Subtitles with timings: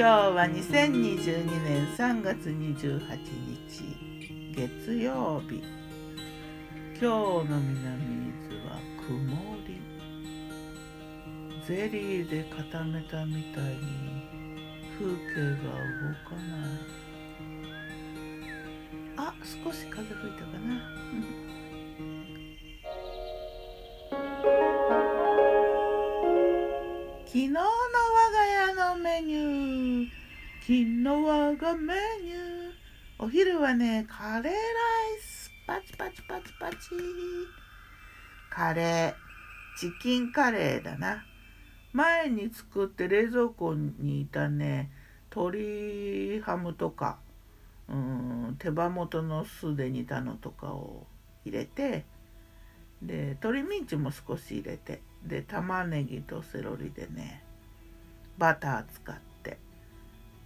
[0.00, 3.04] 今日は2022年3月28
[3.46, 3.84] 日
[4.56, 5.62] 月曜日。
[6.98, 9.12] 今日の南伊豆は曇
[9.68, 9.76] り。
[11.66, 14.24] ゼリーで固めたみたいに
[14.98, 16.80] 風景が動かない。
[19.18, 20.49] あ少し風吹いた。
[30.70, 32.70] 昨日我がメニュー
[33.18, 34.52] お昼はねカレーライ
[35.20, 35.50] ス。
[35.66, 36.76] パチパチパチパチ。
[38.48, 39.14] カレー。
[39.80, 41.24] チキンカレーだな。
[41.92, 44.92] 前に作って冷蔵庫にいたね
[45.34, 47.18] 鶏ハムとか。
[47.88, 51.08] うん手羽元の酢で煮たのとかを
[51.44, 52.04] 入れて。
[53.02, 55.02] で鶏ミンチも少し入れて。
[55.26, 57.42] で玉ねぎとセロリでね
[58.38, 59.29] バター使って。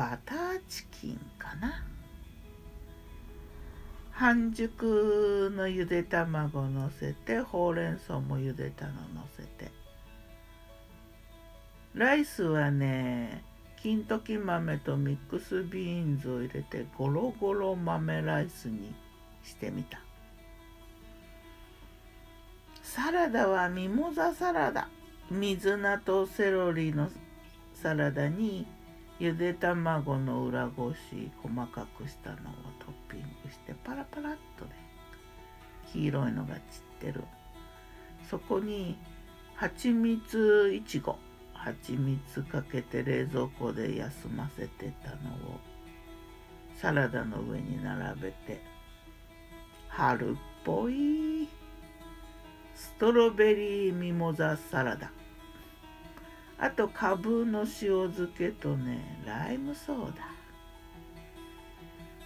[0.00, 1.84] バターチキンかな。
[4.10, 9.70] 半熟のゆで卵のせてほうれん草もゆでたののせて。
[11.94, 13.44] ライスはね
[13.82, 18.94] 金時豆とミックスビーンズを入れてゴロゴロ豆ライスに
[19.44, 20.00] してみた。
[22.82, 24.88] サラダはミモザサラダ。
[25.30, 27.10] 水菜とセロリの
[27.74, 28.66] サラダに
[29.20, 32.38] ゆで卵の裏ごし細かくしたのを
[32.78, 34.70] トッピングしてパラパラっとね
[35.92, 36.60] 黄色いのが散っ
[37.00, 37.22] てる。
[38.30, 38.96] そこに
[39.56, 41.18] 蜂蜜いちご
[41.52, 45.60] 蜂蜜かけて冷蔵庫で休ませてたのを
[46.80, 48.62] サラダの上に並べて
[49.88, 51.46] 春っぽい
[52.74, 55.10] ストロベリーミモザサラダ。
[56.62, 57.66] あとかぶの塩
[58.12, 60.28] 漬けとねライムソーダ。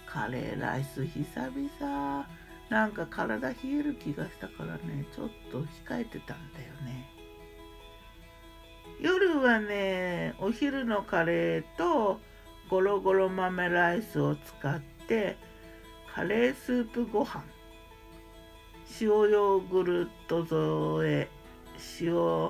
[0.05, 2.27] カレーライス久々。
[2.69, 7.07] なんか体冷える気がしたからねちょっと控えてたんだよね。
[8.99, 12.19] 夜はねお昼のカレーと
[12.69, 15.37] ゴロゴロ豆ライスを使って
[16.13, 17.43] カレースープご飯。
[18.99, 21.29] 塩ヨーグルト添え
[22.01, 22.49] 塩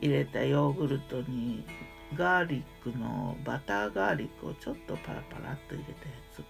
[0.00, 1.64] 入れたヨーグルトに
[2.14, 6.44] ガーリックのバターガーリックをちょっとパラパラっと入れたやつ。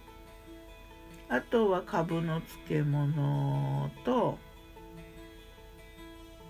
[1.28, 4.38] あとはかぶの漬物と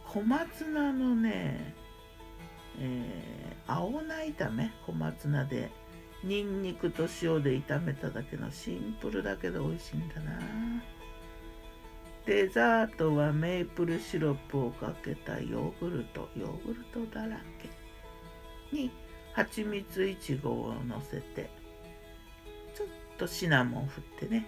[0.07, 1.75] 小松菜のね
[2.79, 4.71] えー、青菜炒め？
[4.87, 5.71] 小松菜で。
[6.25, 10.41] にんにくと塩で炒めただけのシンプルだけど美味しいんだな。
[12.27, 18.91] デザートはメープルシロップをかけたヨーグルトヨーグルトだらけに
[19.33, 21.49] 蜂蜜いちごをのせて
[22.75, 24.47] ちょっとシナモン振ってね。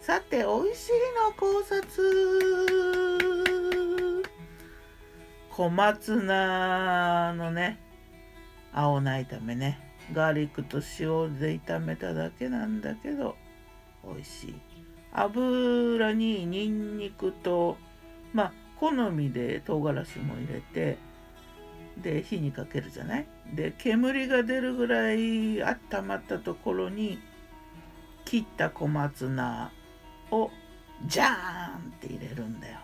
[0.00, 0.92] さて美味しい
[1.24, 1.86] の考察。
[5.50, 7.78] 小松菜のね
[8.72, 9.78] 青菜炒めね。
[10.12, 13.36] ガーリックと塩で炒めただけなんだけど
[14.04, 14.60] 美味しい。
[15.12, 17.76] 油にニンニクと
[18.32, 20.98] まあ好みで唐辛子も入れて
[21.98, 23.26] で火にかけるじゃない？
[23.54, 27.20] で煙が出るぐらい温まったところに
[28.24, 29.70] 切った小松菜
[30.30, 30.50] を
[31.06, 32.78] ジャーンって入れるんだよ。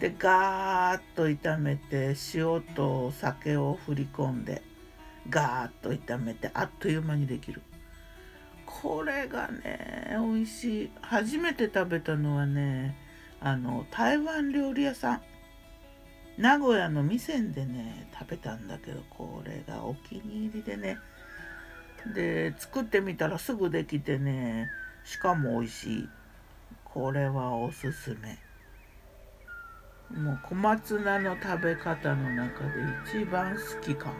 [0.00, 4.62] でガーッと炒めて塩と酒を振り込んで
[5.30, 7.62] ガーッと炒めてあっという間にできる。
[8.84, 10.90] これがね美味しい。
[11.00, 12.94] 初めて食べたのはね
[13.40, 15.22] あの台湾料理屋さん。
[16.36, 20.98] 名古屋の味仙でね食べたんだけどこれがお気に入りでね。
[22.14, 24.68] で作ってみたらすぐできてね
[25.02, 26.08] しかも美味しい。
[26.84, 28.38] これはおすすめ。
[30.14, 32.68] もう小松菜の食べ方の中で
[33.18, 34.14] 一番好きかも。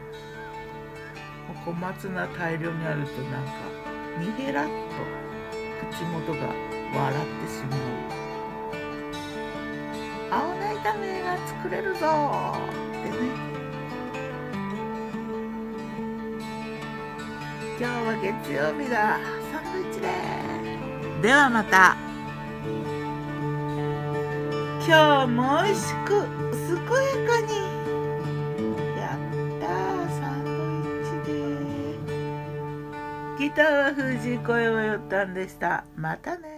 [1.67, 3.51] 小松菜大量にあるとなんか
[4.19, 4.73] にへらっと
[5.91, 6.41] 口元が
[6.95, 7.81] 笑ってしまう。
[10.31, 12.07] 青菜炒めが作れるぞ。
[12.91, 13.17] ってね。
[17.79, 19.19] 今日は月曜日だ。
[19.53, 20.09] サンドイッチで
[21.23, 21.97] ではまた。
[24.87, 26.09] 今日も美味しく
[26.53, 27.64] 健やかに。
[33.55, 35.85] ギターは藤井声をよったんでした。
[35.95, 36.54] またね。